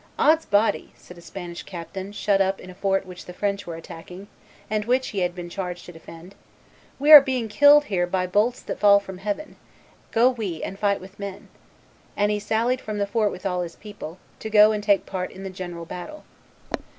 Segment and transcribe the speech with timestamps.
[0.17, 3.75] "'Od's body," said a Spanish captain shut up in a fort which the French were
[3.75, 4.27] attacking,
[4.67, 6.33] and which he had been charged to defend,
[6.97, 9.57] "we are being killed here by bolts that fall from heaven;
[10.09, 11.49] go we and fight with men;"
[12.17, 15.29] and he sallied from the fort with all his people, to go and take part
[15.29, 16.23] in the general battle.